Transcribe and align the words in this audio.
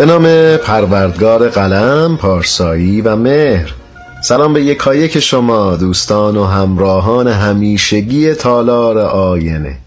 به 0.00 0.06
نام 0.06 0.56
پروردگار 0.56 1.48
قلم، 1.48 2.16
پارسایی 2.16 3.00
و 3.00 3.16
مهر. 3.16 3.74
سلام 4.22 4.52
به 4.52 4.62
یکایک 4.62 5.20
شما 5.20 5.76
دوستان 5.76 6.36
و 6.36 6.44
همراهان 6.44 7.28
همیشگی 7.28 8.34
تالار 8.34 8.98
آینه. 8.98 9.78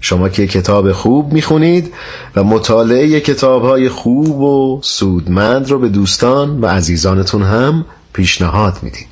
شما 0.00 0.28
که 0.28 0.46
کتاب 0.46 0.92
خوب 0.92 1.32
می‌خونید 1.32 1.94
و 2.36 2.44
مطالعه 2.44 3.20
کتاب 3.20 3.62
های 3.62 3.88
خوب 3.88 4.40
و 4.40 4.80
سودمند 4.82 5.70
رو 5.70 5.78
به 5.78 5.88
دوستان 5.88 6.60
و 6.60 6.66
عزیزانتون 6.66 7.42
هم 7.42 7.84
پیشنهاد 8.12 8.78
می‌دید. 8.82 9.06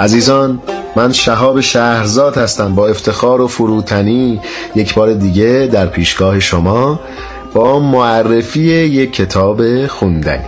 عزیزان 0.00 0.62
من 0.96 1.12
شهاب 1.12 1.60
شهرزاد 1.60 2.38
هستم 2.38 2.74
با 2.74 2.88
افتخار 2.88 3.40
و 3.40 3.48
فروتنی 3.48 4.40
یک 4.76 4.94
بار 4.94 5.12
دیگه 5.12 5.68
در 5.72 5.86
پیشگاه 5.86 6.40
شما 6.40 7.00
با 7.54 7.80
معرفی 7.80 8.60
یک 8.70 9.12
کتاب 9.12 9.86
خوندنی. 9.86 10.44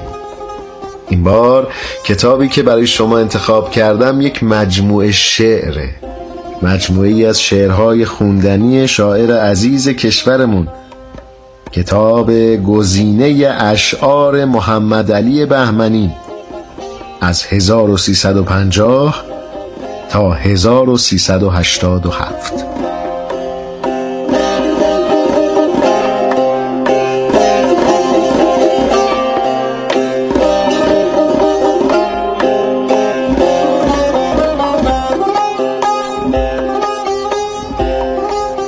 این 1.08 1.22
بار 1.22 1.72
کتابی 2.04 2.48
که 2.48 2.62
برای 2.62 2.86
شما 2.86 3.18
انتخاب 3.18 3.70
کردم 3.70 4.20
یک 4.20 4.42
مجموعه 4.42 5.12
شعره 5.12 5.90
مجموعه 6.62 7.28
از 7.28 7.40
شعرهای 7.40 8.04
خوندنی 8.04 8.88
شاعر 8.88 9.40
عزیز 9.40 9.88
کشورمون. 9.88 10.68
کتاب 11.72 12.32
گزینه 12.56 13.56
اشعار 13.60 14.44
محمد 14.44 15.12
علی 15.12 15.46
بهمنی. 15.46 16.14
از 17.20 17.44
1350 17.44 19.31
تا 20.10 20.32
1387 20.32 22.52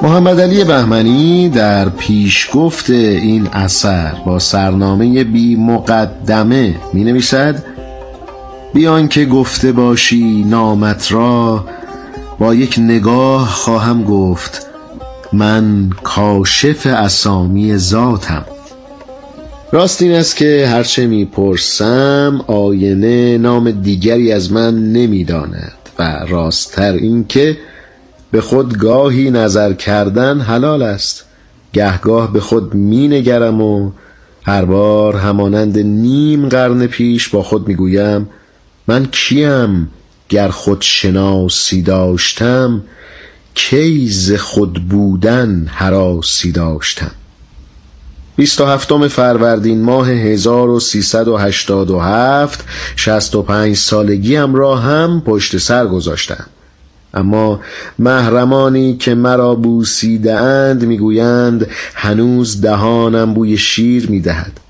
محمد 0.02 0.40
علی 0.40 0.64
بهمنی 0.64 1.48
در 1.48 1.88
پیشگفت 1.88 2.90
این 2.90 3.48
اثر 3.52 4.12
با 4.26 4.38
سرنامه 4.38 5.24
بی 5.24 5.56
مقدمه 5.56 6.74
می 6.92 7.04
نویسد 7.04 7.73
بیان 8.74 9.08
که 9.08 9.24
گفته 9.24 9.72
باشی 9.72 10.44
نامت 10.44 11.12
را 11.12 11.64
با 12.38 12.54
یک 12.54 12.78
نگاه 12.78 13.48
خواهم 13.48 14.04
گفت 14.04 14.66
من 15.32 15.90
کاشف 16.02 16.86
اسامی 16.86 17.76
ذاتم. 17.76 18.44
راست 19.72 20.02
این 20.02 20.12
است 20.12 20.36
که 20.36 20.66
هرچه 20.70 21.06
می‌پرسم 21.06 22.44
آینه 22.46 23.38
نام 23.38 23.70
دیگری 23.70 24.32
از 24.32 24.52
من 24.52 24.92
نمی‌داند. 24.92 25.72
و 25.98 26.24
راستتر 26.28 26.92
این 26.92 27.26
که 27.28 27.56
به 28.30 28.40
خود 28.40 28.78
گاهی 28.78 29.30
نظر 29.30 29.72
کردن 29.72 30.40
حلال 30.40 30.82
است. 30.82 31.24
گهگاه 31.72 32.32
به 32.32 32.40
خود 32.40 32.74
مینگرم 32.74 33.60
و 33.60 33.90
هر 34.42 34.64
بار 34.64 35.16
همانند 35.16 35.78
نیم 35.78 36.48
قرن 36.48 36.86
پیش 36.86 37.28
با 37.28 37.42
خود 37.42 37.68
می‌گویم 37.68 38.28
من 38.86 39.06
کیم 39.06 39.88
گر 40.28 40.48
خود 40.48 40.82
شناسی 40.82 41.82
داشتم؟ 41.82 42.82
کی 43.54 44.08
ز 44.08 44.32
خود 44.32 44.88
بودن 44.88 45.66
هراسی 45.68 46.52
داشتم؟ 46.52 47.10
بیست 48.36 48.60
و 48.60 48.64
هفتم 48.64 49.08
فروردین 49.08 49.82
ماه 49.82 50.10
1387 50.10 52.64
شست 52.96 53.34
و 53.34 53.42
پنج 53.42 53.76
سالگیم 53.76 54.54
را 54.54 54.76
هم 54.76 55.22
پشت 55.26 55.58
سر 55.58 55.86
گذاشتم. 55.86 56.46
اما 57.14 57.60
محرمانی 57.98 58.96
که 58.96 59.14
مرا 59.14 59.54
بوسیده 59.54 60.34
اند 60.34 60.84
می‌گویند 60.84 61.66
هنوز 61.94 62.60
دهانم 62.60 63.34
بوی 63.34 63.56
شیر 63.56 64.10
می‌دهد. 64.10 64.60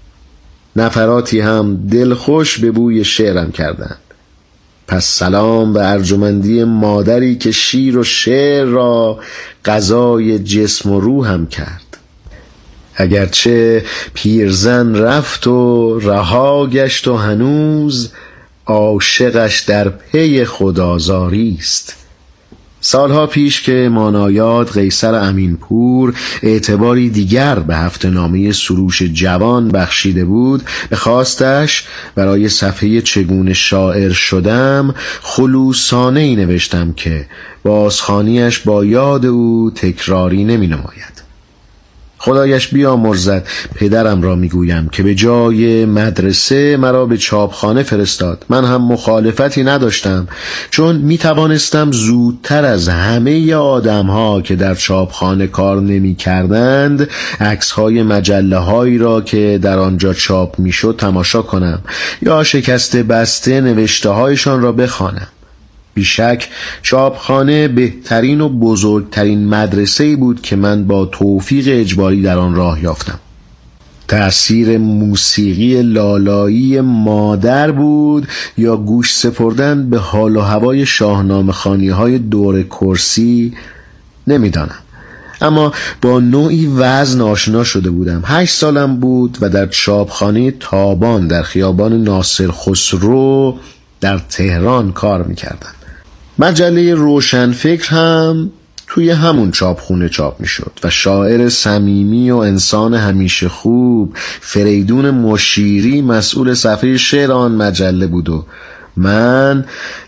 نفراتی 0.76 1.40
هم 1.40 1.76
دلخوش 1.76 2.58
به 2.58 2.70
بوی 2.70 3.04
شعرم 3.04 3.52
کردند. 3.52 3.98
پس 4.88 5.04
سلام 5.04 5.72
به 5.72 5.90
ارجمندی 5.90 6.64
مادری 6.64 7.36
که 7.36 7.52
شیر 7.52 7.98
و 7.98 8.04
شعر 8.04 8.64
را 8.64 9.18
غذای 9.64 10.38
جسم 10.38 10.90
و 10.90 11.00
روحم 11.00 11.46
کرد. 11.46 11.96
اگرچه 12.94 13.84
پیرزن 14.14 14.94
رفت 14.94 15.46
و 15.46 15.98
رها 15.98 16.66
گشت 16.66 17.08
و 17.08 17.16
هنوز 17.16 18.12
عاشقش 18.66 19.60
در 19.60 19.88
پی 19.88 20.44
خدازاری 20.44 21.56
است. 21.60 22.03
سالها 22.86 23.26
پیش 23.26 23.62
که 23.62 23.88
مانایات 23.92 24.78
قیصر 24.78 25.14
امینپور 25.14 26.14
اعتباری 26.42 27.10
دیگر 27.10 27.58
به 27.58 27.76
هفته 27.76 28.10
نامه 28.10 28.52
سروش 28.52 29.02
جوان 29.02 29.68
بخشیده 29.68 30.24
بود 30.24 30.62
به 30.90 30.96
خواستش 30.96 31.84
برای 32.14 32.48
صفحه 32.48 33.00
چگونه 33.00 33.52
شاعر 33.52 34.12
شدم 34.12 34.94
خلوصانه 35.22 36.20
ای 36.20 36.36
نوشتم 36.36 36.92
که 36.92 37.26
بازخانیش 37.62 38.58
با 38.58 38.84
یاد 38.84 39.26
او 39.26 39.70
تکراری 39.74 40.44
نمی 40.44 40.66
نماید 40.66 41.23
خدایش 42.24 42.68
بیامرزد. 42.68 43.46
پدرم 43.74 44.22
را 44.22 44.34
می‌گویم 44.34 44.88
که 44.88 45.02
به 45.02 45.14
جای 45.14 45.84
مدرسه 45.84 46.76
مرا 46.76 47.06
به 47.06 47.16
چاپخانه 47.16 47.82
فرستاد. 47.82 48.44
من 48.48 48.64
هم 48.64 48.82
مخالفتی 48.82 49.62
نداشتم 49.64 50.28
چون 50.70 50.96
می 50.96 51.18
توانستم 51.18 51.92
زودتر 51.92 52.64
از 52.64 52.88
همه 52.88 53.54
آدم 53.54 54.06
ها 54.06 54.40
که 54.40 54.56
در 54.56 54.74
چاپخانه 54.74 55.46
کار 55.46 55.80
نمی 55.80 56.14
کردند 56.14 57.08
عکس 57.40 57.70
های 57.70 58.02
مجله 58.02 58.58
هایی 58.58 58.98
را 58.98 59.20
که 59.20 59.58
در 59.62 59.78
آنجا 59.78 60.14
چاپ 60.14 60.58
می 60.58 60.72
شد 60.72 60.94
تماشا 60.98 61.42
کنم 61.42 61.80
یا 62.22 62.44
شکست 62.44 62.96
بسته 62.96 63.60
نوشته 63.60 64.08
هایشان 64.08 64.60
را 64.60 64.72
بخوانم. 64.72 65.28
بیشک 65.94 66.48
چاپخانه 66.82 67.68
بهترین 67.68 68.40
و 68.40 68.48
بزرگترین 68.48 69.48
مدرسه 69.48 70.16
بود 70.16 70.42
که 70.42 70.56
من 70.56 70.84
با 70.84 71.04
توفیق 71.04 71.64
اجباری 71.68 72.22
در 72.22 72.38
آن 72.38 72.54
راه 72.54 72.82
یافتم. 72.82 73.18
تأثیر 74.08 74.78
موسیقی 74.78 75.82
لالایی 75.82 76.80
مادر 76.80 77.70
بود 77.70 78.28
یا 78.58 78.76
گوش 78.76 79.14
سپردن 79.14 79.90
به 79.90 79.98
حال 79.98 80.36
و 80.36 80.40
هوای 80.40 80.86
شاهنامه 80.86 81.52
خانی 81.52 81.88
های 81.88 82.18
دور 82.18 82.62
کرسی 82.62 83.52
نمی‌دانم. 84.26 84.78
اما 85.40 85.72
با 86.02 86.20
نوعی 86.20 86.66
وزن 86.66 87.20
آشنا 87.20 87.64
شده 87.64 87.90
بودم. 87.90 88.22
هشت 88.24 88.54
سالم 88.54 88.96
بود 88.96 89.38
و 89.40 89.48
در 89.48 89.66
چاپخانه 89.66 90.50
تابان 90.50 91.26
در 91.26 91.42
خیابان 91.42 92.02
ناصر 92.02 92.50
خسرو 92.50 93.58
در 94.00 94.18
تهران 94.18 94.92
کار 94.92 95.22
می‌کردم. 95.22 95.74
مجله 96.38 96.94
روشنفکر 96.94 97.94
هم 97.94 98.50
توی 98.86 99.10
همون 99.10 99.50
چاپخونه 99.50 100.08
چاپ 100.08 100.40
می‌شد 100.40 100.72
و 100.84 100.90
شاعر 100.90 101.48
صمیمی 101.48 102.30
و 102.30 102.36
انسان 102.36 102.94
همیشه 102.94 103.48
خوب 103.48 104.16
فریدون 104.40 105.10
مشیری 105.10 106.02
مسئول 106.02 106.54
صفحه 106.54 106.96
شعر 106.96 107.32
آن 107.32 107.52
مجله 107.52 108.06
بود 108.06 108.28
و 108.28 108.46
من 108.96 109.64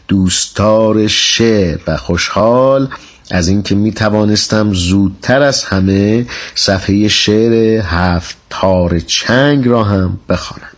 دوستار 0.08 1.06
شعر 1.06 1.78
و 1.86 1.96
خوشحال 1.96 2.88
از 3.30 3.48
اینکه 3.48 3.74
می 3.74 3.92
توانستم 3.92 4.72
زودتر 4.72 5.42
از 5.42 5.64
همه 5.64 6.26
صفحه 6.54 7.08
شعر 7.08 7.82
هفت 7.84 8.36
تار 8.50 8.98
چنگ 8.98 9.68
را 9.68 9.84
هم 9.84 10.18
بخوانم. 10.28 10.75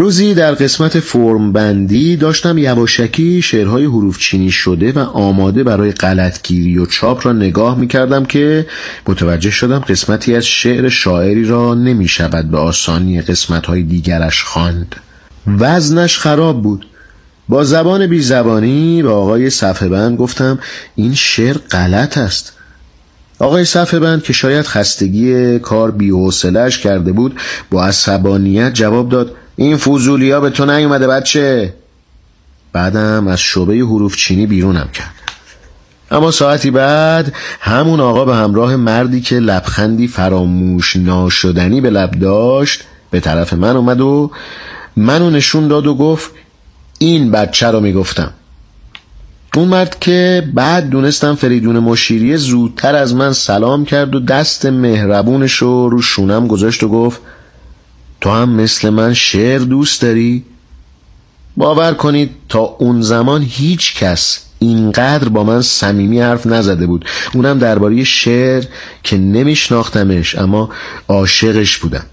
روزی 0.00 0.34
در 0.34 0.54
قسمت 0.54 1.00
فرم 1.00 1.52
بندی 1.52 2.16
داشتم 2.16 2.58
یواشکی 2.58 3.42
شعرهای 3.42 3.84
حروف 3.84 4.18
چینی 4.18 4.50
شده 4.50 4.92
و 4.92 4.98
آماده 4.98 5.64
برای 5.64 5.92
غلطگیری 5.92 6.78
و 6.78 6.86
چاپ 6.86 7.26
را 7.26 7.32
نگاه 7.32 7.78
می 7.78 7.88
کردم 7.88 8.24
که 8.24 8.66
متوجه 9.06 9.50
شدم 9.50 9.78
قسمتی 9.78 10.34
از 10.36 10.46
شعر 10.46 10.88
شاعری 10.88 11.44
را 11.44 11.74
نمی 11.74 12.08
شود 12.08 12.50
به 12.50 12.58
آسانی 12.58 13.22
قسمتهای 13.22 13.82
دیگرش 13.82 14.42
خواند. 14.42 14.96
وزنش 15.46 16.18
خراب 16.18 16.62
بود 16.62 16.86
با 17.48 17.64
زبان 17.64 18.06
بی 18.06 18.20
زبانی 18.20 19.02
به 19.02 19.10
آقای 19.10 19.50
صفحه 19.50 19.88
بند 19.88 20.18
گفتم 20.18 20.58
این 20.96 21.14
شعر 21.14 21.56
غلط 21.70 22.18
است 22.18 22.52
آقای 23.38 23.64
صفحه 23.64 24.00
بند 24.00 24.22
که 24.22 24.32
شاید 24.32 24.66
خستگی 24.66 25.58
کار 25.58 25.90
بیحوصلهاش 25.90 26.78
کرده 26.78 27.12
بود 27.12 27.40
با 27.70 27.84
عصبانیت 27.86 28.74
جواب 28.74 29.08
داد 29.08 29.34
این 29.60 29.76
فوزولیا 29.76 30.40
به 30.40 30.50
تو 30.50 30.66
نیومده 30.66 31.06
بچه. 31.06 31.74
بعدم 32.72 33.28
از 33.28 33.40
شعبه 33.40 33.74
حروف 33.74 34.16
چینی 34.16 34.46
بیرونم 34.46 34.88
کرد. 34.92 35.14
اما 36.10 36.30
ساعتی 36.30 36.70
بعد 36.70 37.32
همون 37.60 38.00
آقا 38.00 38.24
به 38.24 38.36
همراه 38.36 38.76
مردی 38.76 39.20
که 39.20 39.38
لبخندی 39.38 40.08
فراموش 40.08 40.96
ناشدنی 40.96 41.80
به 41.80 41.90
لب 41.90 42.10
داشت 42.10 42.84
به 43.10 43.20
طرف 43.20 43.52
من 43.52 43.76
اومد 43.76 44.00
و 44.00 44.30
منو 44.96 45.30
نشون 45.30 45.68
داد 45.68 45.86
و 45.86 45.94
گفت 45.94 46.30
این 46.98 47.30
بچه 47.30 47.66
رو 47.66 47.80
می‌گفتم. 47.80 48.32
اون 49.56 49.68
مرد 49.68 49.98
که 49.98 50.48
بعد 50.54 50.88
دونستم 50.88 51.34
فریدون 51.34 51.78
مشیری 51.78 52.36
زودتر 52.36 52.94
از 52.94 53.14
من 53.14 53.32
سلام 53.32 53.84
کرد 53.84 54.14
و 54.14 54.20
دست 54.20 54.66
مهربونش 54.66 55.54
رو 55.54 55.88
رو 55.88 56.02
شونم 56.02 56.46
گذاشت 56.46 56.82
و 56.82 56.88
گفت 56.88 57.20
تو 58.20 58.30
هم 58.30 58.50
مثل 58.50 58.90
من 58.90 59.14
شعر 59.14 59.58
دوست 59.58 60.02
داری؟ 60.02 60.44
باور 61.56 61.94
کنید 61.94 62.30
تا 62.48 62.60
اون 62.60 63.02
زمان 63.02 63.42
هیچ 63.42 63.94
کس 63.94 64.44
اینقدر 64.58 65.28
با 65.28 65.44
من 65.44 65.62
صمیمی 65.62 66.20
حرف 66.20 66.46
نزده 66.46 66.86
بود. 66.86 67.04
اونم 67.34 67.58
درباره 67.58 68.04
شعر 68.04 68.64
که 69.02 69.18
نمیشناختمش 69.18 70.38
اما 70.38 70.70
عاشقش 71.08 71.78
بودم. 71.78 72.06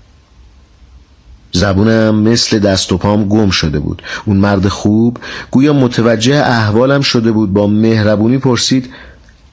زبونم 1.52 2.16
مثل 2.16 2.60
دست 2.60 2.92
و 2.92 2.98
پام 2.98 3.28
گم 3.28 3.50
شده 3.50 3.80
بود. 3.80 4.02
اون 4.26 4.38
مرد 4.38 4.68
خوب 4.68 5.18
گویا 5.52 5.74
متوجه 5.74 6.36
احوالم 6.36 7.02
شده 7.02 7.32
بود. 7.32 7.54
با 7.54 7.68
مهربونی 7.68 8.38
پرسید 8.38 8.94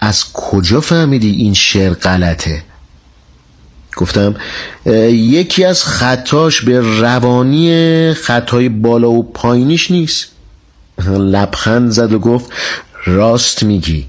از 0.00 0.32
کجا 0.32 0.81
فهمیدی 0.81 1.31
این 1.31 1.54
شعر 1.54 1.93
غلطه؟ 1.94 2.62
گفتم 3.97 4.35
یکی 5.11 5.65
از 5.65 5.85
خطاش 5.85 6.61
به 6.61 7.00
روانی 7.00 8.15
خطای 8.15 8.69
بالا 8.69 9.11
و 9.11 9.23
پایینیش 9.23 9.91
نیست. 9.91 10.27
لبخند 11.09 11.91
زد 11.91 12.12
و 12.12 12.19
گفت 12.19 12.50
راست 13.05 13.62
میگی. 13.62 14.06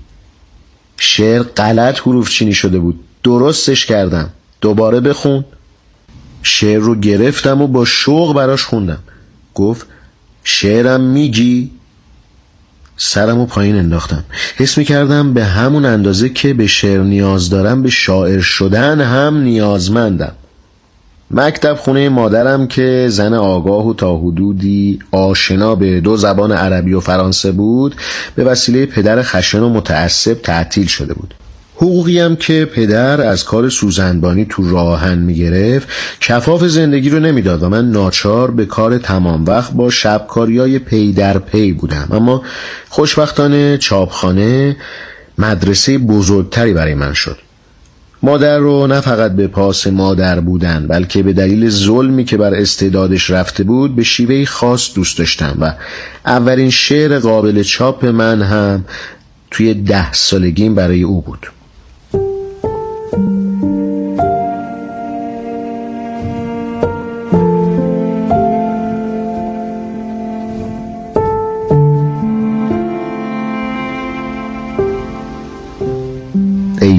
شعر 0.97 1.43
غلط 1.43 1.99
حروف 1.99 2.29
چینی 2.29 2.53
شده 2.53 2.79
بود. 2.79 2.99
درستش 3.23 3.85
کردم. 3.85 4.29
دوباره 4.61 4.99
بخون. 4.99 5.45
شعر 6.43 6.79
رو 6.79 6.95
گرفتم 6.95 7.61
و 7.61 7.67
با 7.67 7.85
شوق 7.85 8.35
براش 8.35 8.63
خوندم. 8.63 8.99
گفت 9.53 9.87
شعرم 10.43 11.01
میگی؟ 11.01 11.71
سرم 13.05 13.39
و 13.39 13.45
پایین 13.45 13.75
انداختم. 13.75 14.23
حس 14.55 14.77
می 14.77 14.85
کردم 14.85 15.33
به 15.33 15.43
همون 15.43 15.85
اندازه 15.85 16.29
که 16.29 16.53
به 16.53 16.67
شعر 16.67 17.01
نیاز 17.01 17.49
دارم 17.49 17.81
به 17.81 17.89
شاعر 17.89 18.39
شدن 18.39 19.01
هم 19.01 19.37
نیازمندم. 19.37 20.31
مکتب 21.31 21.73
خونه 21.73 22.09
مادرم 22.09 22.67
که 22.67 23.07
زن 23.09 23.33
آگاه 23.33 23.87
و 23.87 23.93
تا 23.93 24.17
حدودی 24.17 24.99
آشنا 25.11 25.75
به 25.75 26.01
دو 26.01 26.17
زبان 26.17 26.51
عربی 26.51 26.93
و 26.93 26.99
فرانسه 26.99 27.51
بود 27.51 27.95
به 28.35 28.43
وسیله 28.43 28.85
پدر 28.85 29.21
خشن 29.21 29.59
و 29.59 29.69
متعصب 29.69 30.33
تعطیل 30.33 30.87
شده 30.87 31.13
بود. 31.13 31.33
حقوقی 31.75 32.19
هم 32.19 32.35
که 32.35 32.65
پدر 32.65 33.21
از 33.21 33.43
کار 33.43 33.69
سوزنبانی 33.69 34.45
تو 34.49 34.69
راهن 34.69 35.17
می‌گرفت 35.17 35.87
کفاف 36.19 36.63
زندگی 36.63 37.09
رو 37.09 37.19
نمی‌داد 37.19 37.63
و 37.63 37.69
من 37.69 37.91
ناچار 37.91 38.51
به 38.51 38.65
کار 38.65 38.97
تمام 38.97 39.45
وقت 39.45 39.71
با 39.71 39.89
شبکاریای 39.89 40.79
پی 40.79 41.13
در 41.13 41.37
پی 41.37 41.73
بودم. 41.73 42.07
اما 42.11 42.43
خوشبختانه 42.89 43.77
چاپخانه 43.77 44.77
مدرسه 45.37 45.97
بزرگتری 45.97 46.73
برای 46.73 46.93
من 46.95 47.13
شد. 47.13 47.37
مادر 48.23 48.57
رو 48.57 48.87
نه 48.87 49.01
فقط 49.01 49.31
به 49.31 49.47
پاس 49.47 49.87
مادر 49.87 50.39
بودن 50.39 50.87
بلکه 50.87 51.23
به 51.23 51.33
دلیل 51.33 51.69
ظلمی 51.69 52.25
که 52.25 52.37
بر 52.37 52.53
استعدادش 52.53 53.29
رفته 53.29 53.63
بود 53.63 53.95
به 53.95 54.03
شیوهی 54.03 54.45
خاص 54.45 54.93
دوست 54.93 55.17
داشتم 55.17 55.57
و 55.61 55.73
اولین 56.25 56.69
شعر 56.69 57.19
قابل 57.19 57.63
چاپ 57.63 58.05
من 58.05 58.41
هم 58.41 58.85
توی 59.51 59.73
ده 59.73 60.13
سالگیم 60.13 60.75
برای 60.75 61.03
او 61.03 61.21
بود. 61.21 61.47
ای 63.13 63.19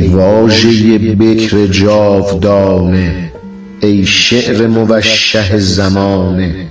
واژه 0.08 0.98
بکر 0.98 1.66
جاودانه 1.66 3.32
ای 3.80 4.06
شعر 4.06 4.66
موشه 4.66 5.58
زمانه 5.58 6.66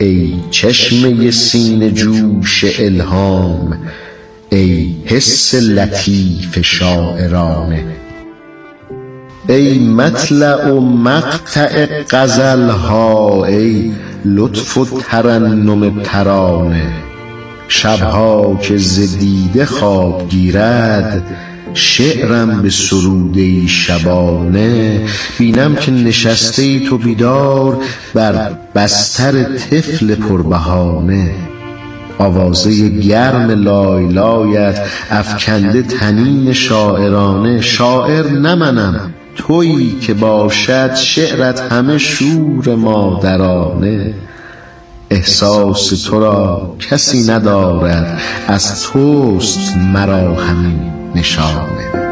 ای 0.00 0.34
چشمه 0.50 1.30
سین 1.30 1.94
جوش 1.94 2.64
الهام 2.78 3.78
ای 4.50 4.94
حس 5.04 5.54
لطیف 5.54 6.58
شاعرانه. 6.62 8.01
ای 9.48 9.78
مطلع 9.78 10.70
و 10.70 10.80
مقطع 10.80 12.02
غزل 12.10 12.68
ها 12.68 13.44
ای 13.44 13.92
لطف 14.24 14.78
و 14.78 15.00
ترنم 15.00 16.02
ترانه. 16.02 16.92
شبها 17.68 18.58
که 18.62 18.76
ز 18.76 19.18
دیده 19.18 19.64
خواب 19.64 20.28
گیرد 20.28 21.22
شعرم 21.74 22.62
به 22.62 22.70
سروده 22.70 23.66
شبانه. 23.66 25.00
بینم 25.38 25.74
که 25.74 25.92
نشسته 25.92 26.62
ای 26.62 26.80
تو 26.80 26.98
بیدار 26.98 27.78
بر 28.14 28.52
بستر 28.74 29.42
طفل 29.42 30.14
پربهانه. 30.14 31.34
آواز 32.18 32.88
گرم 32.88 33.50
لای‌لایت 33.50 34.86
افکنده 35.10 35.82
طنین 35.82 36.52
شاعرانه. 36.52 37.60
شاعر 37.60 38.28
نه 38.28 38.62
منم 38.62 39.14
تویی 39.36 39.98
که 40.00 40.14
باشد 40.14 40.94
شعرت 40.94 41.60
همه 41.60 41.98
شور 41.98 42.74
مادرانه 42.74 44.14
احساس 45.10 46.04
تو 46.04 46.20
را 46.20 46.74
کسی 46.90 47.22
ندارد 47.22 48.20
از 48.48 48.82
توست 48.82 49.76
مرا 49.76 50.34
همین 50.34 50.92
نشانه. 51.14 52.11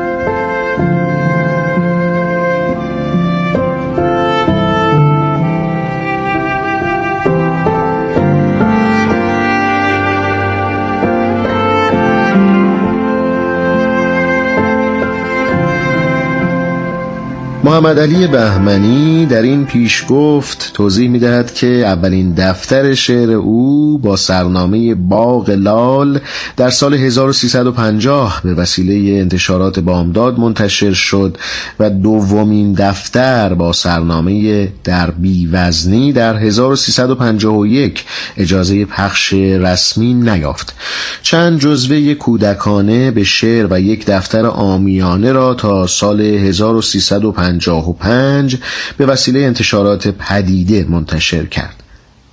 محمد 17.64 17.98
علی 17.98 18.26
بهمنی 18.26 19.26
در 19.26 19.42
این 19.42 19.66
پیش 19.66 20.04
گفت 20.08 20.70
توضیح 20.74 21.08
می 21.08 21.18
دهد 21.18 21.54
که 21.54 21.66
اولین 21.66 22.34
دفتر 22.34 22.94
شعر 22.94 23.30
او 23.30 23.98
با 23.98 24.16
سرنامه 24.16 24.94
باغ 24.94 25.50
لال 25.50 26.20
در 26.56 26.70
سال 26.70 26.94
1350 26.94 28.40
به 28.44 28.54
وسیله 28.54 29.20
انتشارات 29.20 29.80
بامداد 29.80 30.38
منتشر 30.38 30.92
شد 30.92 31.38
و 31.80 31.90
دومین 31.90 32.72
دفتر 32.72 33.54
با 33.54 33.72
سرنامه 33.72 34.68
در 34.84 35.12
وزنی 35.52 36.12
در 36.12 36.36
1351 36.36 38.04
اجازه 38.36 38.84
پخش 38.84 39.32
رسمی 39.32 40.14
نیافت. 40.14 40.74
چند 41.22 41.58
جزوه 41.58 42.14
کودکانه 42.14 43.10
به 43.10 43.24
شعر 43.24 43.66
و 43.70 43.80
یک 43.80 44.06
دفتر 44.06 44.46
آمیانه 44.46 45.32
را 45.32 45.54
تا 45.54 45.86
سال 45.86 46.20
1350 46.20 47.49
پنج 47.98 48.56
به 48.96 49.06
وسیله 49.06 49.40
انتشارات 49.40 50.08
پدیده 50.08 50.86
منتشر 50.88 51.46
کرد. 51.46 51.82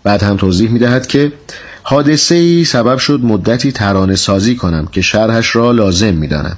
بعد 0.03 0.23
هم 0.23 0.37
توضیح 0.37 0.69
می 0.69 0.79
دهد 0.79 1.07
که 1.07 1.31
حادثه 1.83 2.35
ای 2.35 2.65
سبب 2.65 2.97
شد 2.97 3.19
مدتی 3.23 3.71
ترانه 3.71 4.15
سازی 4.15 4.55
کنم 4.55 4.85
که 4.91 5.01
شرحش 5.01 5.55
را 5.55 5.71
لازم 5.71 6.13
می‌دانم. 6.13 6.57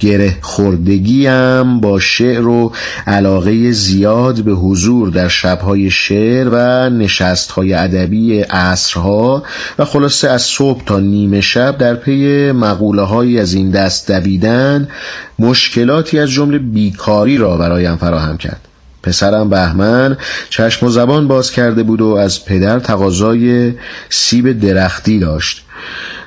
گره 0.00 0.36
خوردگیم 0.40 1.80
با 1.80 2.00
شعر 2.00 2.46
و 2.46 2.72
علاقه 3.06 3.72
زیاد 3.72 4.40
به 4.40 4.52
حضور 4.52 5.10
در 5.10 5.28
شبهای 5.28 5.90
شعر 5.90 6.48
و 6.52 6.90
نشستهای 6.90 7.74
ادبی 7.74 8.40
عصرها 8.40 9.42
و 9.78 9.84
خلاصه 9.84 10.28
از 10.28 10.42
صبح 10.42 10.84
تا 10.84 10.98
نیمه 10.98 11.40
شب 11.40 11.78
در 11.78 11.94
پی 11.94 12.52
مقوله 12.52 13.02
های 13.02 13.40
از 13.40 13.54
این 13.54 13.70
دست 13.70 14.10
دویدن 14.10 14.88
مشکلاتی 15.38 16.18
از 16.18 16.30
جمله 16.30 16.58
بیکاری 16.58 17.38
را 17.38 17.56
برایم 17.56 17.96
فراهم 17.96 18.36
کرد. 18.36 18.60
پسرم 19.02 19.50
بهمن 19.50 20.16
چشم 20.50 20.86
و 20.86 20.90
زبان 20.90 21.28
باز 21.28 21.52
کرده 21.52 21.82
بود 21.82 22.00
و 22.00 22.06
از 22.06 22.44
پدر 22.44 22.78
تقاضای 22.78 23.72
سیب 24.08 24.60
درختی 24.60 25.18
داشت. 25.18 25.64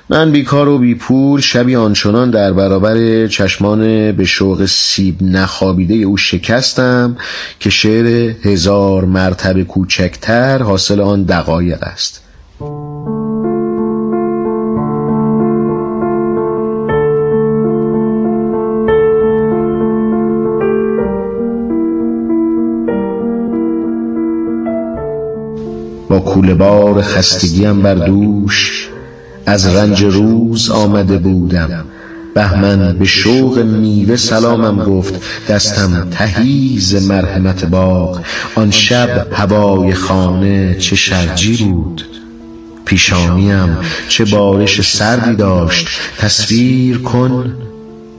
من 0.09 0.31
بیکار 0.31 0.69
و 0.69 0.77
بی 0.77 0.95
پول 0.95 1.41
شبی 1.41 1.75
آنچنان 1.75 2.31
در 2.31 2.53
برابر 2.53 3.27
چشمان 3.27 4.11
به 4.11 4.25
شوق 4.25 4.65
سیب 4.65 5.17
نخوابیده 5.21 5.95
او 5.95 6.17
شکستم 6.17 7.17
که 7.59 7.69
شعر 7.69 8.05
هزار 8.43 9.05
مرتبه 9.05 9.63
کوچکتر 9.63 10.63
حاصل 10.63 10.99
آن 10.99 11.23
دقایق 11.23 11.83
است. 11.83 12.21
با 26.09 26.19
کوله 26.19 26.53
بار 26.53 27.01
خستگیم 27.01 27.81
بر 27.81 27.95
دوش 27.95 28.92
از 29.45 29.67
رنج 29.67 30.03
روز 30.03 30.69
آمده 30.69 31.17
بودم. 31.17 31.85
بهمن 32.33 32.95
به 32.97 33.05
شوق 33.05 33.59
میوه 33.59 34.15
سلامم 34.15 34.83
گفت 34.83 35.13
دستم 35.49 36.07
تهیز 36.11 37.07
مرحمت 37.07 37.65
باغ. 37.65 38.21
آن 38.55 38.71
شب 38.71 39.27
هوای 39.31 39.93
خانه 39.93 40.75
چه 40.79 40.95
شرجی 40.95 41.63
بود. 41.63 42.03
پیشانیم 42.85 43.77
چه 44.09 44.25
بارش 44.25 44.81
سردی 44.81 45.35
داشت. 45.35 45.87
تصویر 46.17 46.97
کن 46.97 47.53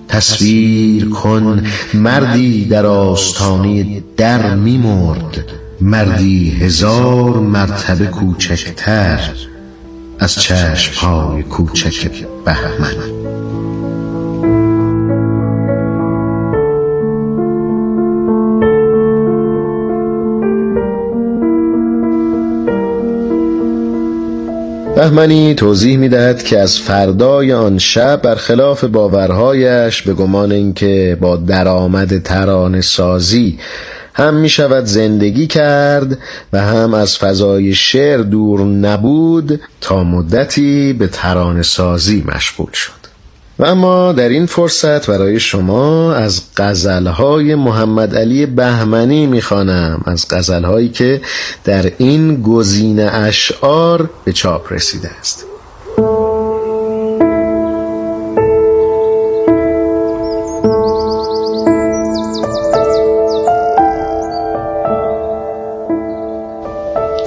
تصویر 0.09 1.09
کن. 1.09 1.65
مردی 1.95 2.65
در 2.65 2.87
آستانه 2.87 4.03
در 4.17 4.55
میمرد. 4.55 5.45
مردی 5.81 6.51
هزار 6.51 7.39
مرتبه 7.39 8.07
کوچکتر. 8.07 9.31
از 10.19 10.35
چشم 10.35 11.07
های 11.07 11.43
کوچک 11.43 12.27
بهمن. 12.45 13.15
بهمنی 24.97 25.55
توضیح 25.55 25.97
می 25.97 26.09
دهد 26.09 26.43
که 26.43 26.59
از 26.59 26.79
فردای 26.79 27.53
آن 27.53 27.79
شب 27.79 28.23
برخلاف 28.23 28.85
باورهایش 28.85 30.03
به 30.03 30.15
گمان 30.15 30.53
اینکه 30.53 31.19
با 31.21 31.37
درآمد 31.37 32.23
ترانه 32.23 32.81
سازی 32.81 33.59
هم 34.15 34.35
می 34.35 34.49
شود 34.49 34.85
زندگی 34.85 35.47
کرد 35.47 36.19
و 36.53 36.61
هم 36.61 36.95
از 36.95 37.19
فضای 37.19 37.75
شعر 37.75 38.19
دور 38.19 38.61
نبود 38.61 39.61
تا 39.81 40.05
مدتی 40.05 40.93
به 40.93 41.07
ترانه 41.07 41.63
سازی 41.63 42.25
مشغول 42.27 42.73
شد. 42.73 43.05
و 43.59 43.65
اما 43.65 44.13
در 44.13 44.29
این 44.29 44.47
فرصت 44.47 45.11
برای 45.11 45.41
شما 45.41 46.15
از 46.15 46.43
غزلهای 46.57 47.55
محمد 47.55 48.17
علی 48.17 48.47
بهمنی 48.47 49.27
می‌خوانم 49.27 50.03
از 50.07 50.27
غزلهایی 50.31 50.89
که 50.89 51.21
در 51.65 51.93
این 51.99 52.43
گزینه 52.43 53.03
اشعار 53.03 54.11
به 54.25 54.33
چاپ 54.33 54.73
رسیده 54.73 55.11
است. 55.21 55.47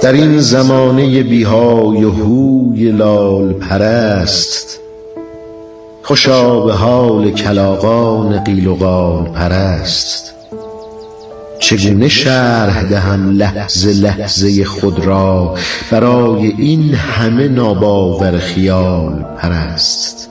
در 0.08 0.14
این 0.14 0.40
زمانه 0.40 1.22
بیهای 1.22 2.02
هوی 2.02 2.90
لال 2.92 3.52
پرست 3.52 4.80
خوشا 6.02 6.60
به 6.60 6.72
حال 6.72 7.30
کلاغان 7.30 8.44
قیل 8.44 8.66
و 8.66 8.74
قال 8.74 9.24
پرست. 9.24 10.34
چگونه 11.58 12.08
شرح 12.08 12.82
دهم 12.82 13.30
لحظه 13.30 13.92
لحظه 13.92 14.64
خود 14.64 15.06
را 15.06 15.54
برای 15.90 16.54
این 16.58 16.94
همه 16.94 17.48
ناباور 17.48 18.38
خیال 18.38 19.24
پرست؟ 19.38 20.30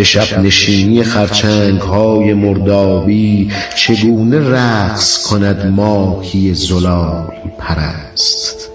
به 0.00 0.04
شب 0.04 0.38
نشینی 0.38 1.02
خرچنگ 1.02 1.80
های 1.80 2.34
مردابی 2.34 3.50
چگونه 3.76 4.50
رقص 4.50 5.22
کند 5.26 5.66
ماهی 5.66 6.54
زلال 6.54 7.32
پرست 7.58 8.68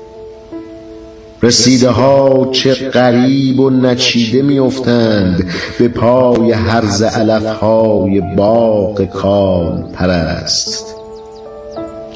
رسیده 1.44 1.90
ها 1.90 2.50
چه 2.52 2.74
غریب 2.74 3.60
و 3.60 3.70
نچیده 3.70 4.42
میافتند 4.42 5.50
به 5.80 5.88
پای 5.88 6.52
هرز 6.52 7.02
علف 7.02 7.46
های 7.46 8.22
باغ 8.38 9.06
کال 9.06 9.84
پرست 9.94 10.96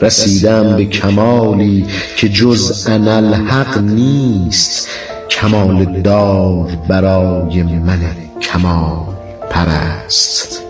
رسیدم 0.02 0.78
به 0.78 0.86
کمالی 0.86 1.86
که 2.18 2.30
جز 2.30 2.88
انالحق 2.90 3.78
نیست. 3.78 4.88
کمال 5.30 6.02
دار 6.02 6.70
برای 6.88 7.64
من 7.64 8.00
کمال 8.42 9.06
پرست. 9.50 10.62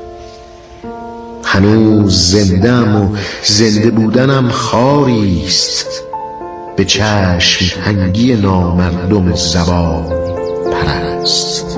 هنوز 1.43 2.31
زندم 2.31 2.95
و 2.95 3.15
زنده 3.43 3.91
بودنم 3.91 4.49
خاریست 4.49 6.03
به 6.77 6.85
چشم 6.85 7.81
تنگی 7.81 8.35
نامردم 8.35 9.35
زوال 9.35 10.03
پرست. 10.71 11.77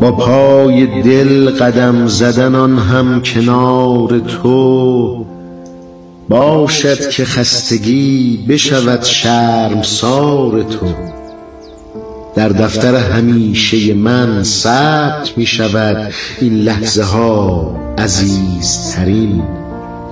با 0.00 0.12
پای 0.12 1.02
دل 1.02 1.50
قدم 1.50 2.06
زدن 2.06 2.54
آن 2.54 2.78
هم 2.78 3.22
کنار 3.22 4.18
تو 4.18 5.24
باشد 6.28 7.08
که 7.08 7.24
خستگی 7.24 8.44
بشود 8.48 9.02
شرمسار 9.02 10.62
تو. 10.62 10.86
در 12.34 12.48
دفتر 12.48 12.94
همیشه 12.94 13.94
من 13.94 14.42
ثبت 14.42 15.32
می 15.36 15.46
شود 15.46 16.12
این 16.40 16.54
لحظه 16.54 17.02
ها 17.02 17.76
عزیزترین 17.98 19.42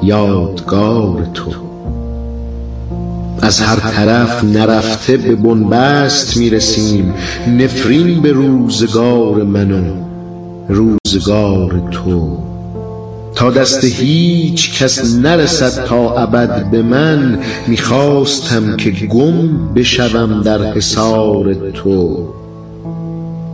یادگار 0.02 1.26
تو. 1.34 1.71
از 3.42 3.60
هر 3.60 3.76
طرف 3.76 4.44
نرفته 4.44 5.16
به 5.16 5.34
بنبست 5.34 6.36
می 6.36 6.50
رسیم 6.50 7.14
نفرین 7.48 8.22
به 8.22 8.32
روزگار 8.32 9.42
من 9.42 9.70
و 9.70 9.82
روزگار 10.68 11.82
تو. 11.90 12.38
تا 13.34 13.50
دست 13.50 13.84
هیچ 13.84 14.82
کس 14.82 15.14
نرسد 15.14 15.84
تا 15.84 16.16
ابد 16.16 16.70
به 16.70 16.82
من 16.82 17.38
می‌خواستم 17.66 18.76
که 18.76 18.90
گم 18.90 19.74
بشوم 19.74 20.42
در 20.42 20.72
حصار 20.72 21.54
تو. 21.70 22.28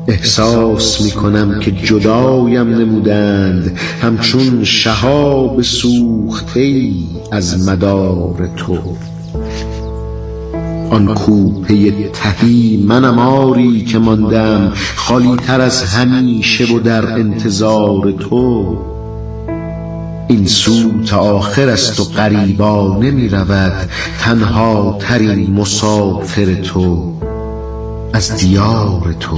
احساس 0.09 1.01
می 1.01 1.11
کنم 1.11 1.61
که 1.61 1.71
جدایم 1.73 2.69
نمودند 2.69 3.79
همچون 4.03 4.65
شهاب 4.65 5.63
سوخته 5.63 6.91
از 7.33 7.69
مدار 7.69 8.51
تو. 8.57 8.79
آن 10.99 11.15
کوپه 11.15 12.09
تهی 12.09 12.85
منم 12.87 13.19
آری 13.19 13.85
که 13.85 13.99
ماندم 13.99 14.73
خالی 14.97 15.37
تر 15.37 15.61
از 15.61 15.83
همیشه 15.83 16.75
و 16.75 16.79
در 16.79 17.13
انتظار 17.13 18.13
تو. 18.13 18.77
این 20.29 20.47
سو 20.47 21.03
تا 21.03 21.19
آخر 21.19 21.69
است 21.69 22.01
و 22.01 22.05
غریبانه 22.05 23.11
می 23.11 23.29
رود 23.29 23.91
تنها 24.21 24.99
ترین 25.01 25.55
مسافر 25.55 26.55
تو. 26.55 27.13
از 28.13 28.37
دیار 28.37 29.15
تو. 29.21 29.37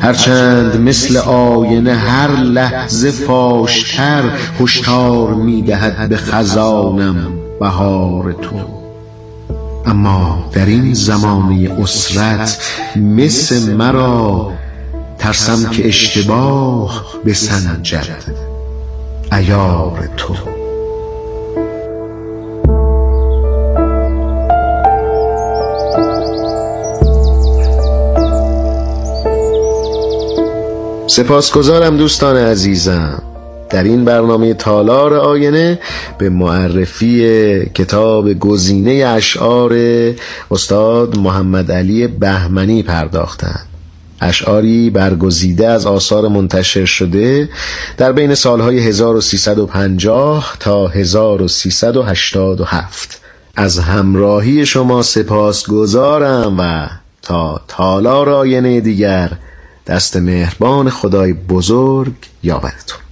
هرچند 0.00 0.80
مثل 0.80 1.16
آینه 1.16 1.94
هر 1.94 2.36
لحظه 2.36 3.10
فاشتر 3.10 4.22
هشدار 4.60 5.34
می 5.34 5.62
دهد 5.62 6.08
به 6.08 6.16
خزانم 6.16 7.16
بهار 7.60 8.32
تو. 8.32 8.83
اما 9.86 10.50
در 10.52 10.66
این 10.66 10.94
زمانه 10.94 11.70
اسرت 11.80 12.58
مس 12.96 13.52
مرا 13.52 14.52
ترسم 15.18 15.70
که 15.70 15.88
اشتباه 15.88 17.04
بسنجد 17.26 18.24
عیار 19.32 20.08
تو. 20.16 20.34
سپاسگزارم 31.06 31.96
دوستان 31.96 32.36
عزیزم. 32.36 33.33
در 33.74 33.82
این 33.82 34.04
برنامه 34.04 34.54
تالار 34.54 35.14
آینه 35.14 35.78
به 36.18 36.28
معرفی 36.28 37.20
کتاب 37.64 38.32
گزینه 38.32 38.90
اشعار 38.90 39.74
استاد 40.50 41.18
محمد 41.18 41.72
علی 41.72 42.06
بهمنی 42.06 42.82
پرداختند. 42.82 43.66
اشعاری 44.20 44.90
برگزیده 44.90 45.68
از 45.68 45.86
آثار 45.86 46.28
منتشر 46.28 46.84
شده 46.84 47.48
در 47.96 48.12
بین 48.12 48.34
سالهای 48.34 48.78
1350 48.78 50.56
تا 50.60 50.86
1387 50.86 53.20
از 53.56 53.78
همراهی 53.78 54.66
شما 54.66 55.02
سپاس 55.02 55.66
گذارم 55.66 56.56
و 56.58 56.86
تا 57.22 57.60
تالار 57.68 58.30
آینه 58.30 58.80
دیگر 58.80 59.30
دست 59.86 60.16
مهربان 60.16 60.90
خدای 60.90 61.32
بزرگ 61.32 62.14
یاورتون. 62.42 63.03